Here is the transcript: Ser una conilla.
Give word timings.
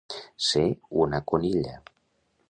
Ser 0.45 0.63
una 1.03 1.19
conilla. 1.33 1.75